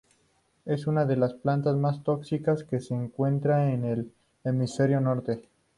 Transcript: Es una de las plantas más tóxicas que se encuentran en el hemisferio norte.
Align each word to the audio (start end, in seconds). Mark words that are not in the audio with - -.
Es 0.65 0.87
una 0.87 1.05
de 1.05 1.15
las 1.15 1.35
plantas 1.35 1.75
más 1.75 2.01
tóxicas 2.01 2.63
que 2.63 2.79
se 2.79 2.95
encuentran 2.95 3.69
en 3.69 3.85
el 3.85 4.11
hemisferio 4.43 4.99
norte. 4.99 5.47